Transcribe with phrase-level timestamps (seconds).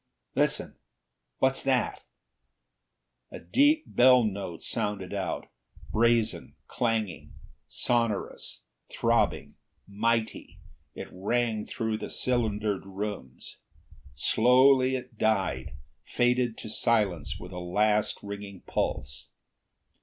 [0.33, 0.77] "Listen!
[1.37, 2.01] What's that?"
[3.29, 5.47] A deep bell note sounded out,
[5.91, 7.35] brazen, clanging.
[7.67, 10.57] Sonorous, throbbing, mighty,
[10.95, 13.57] it rang through the cylindered rooms.
[14.15, 19.29] Slowly it died; faded to silence with a last ringing pulse.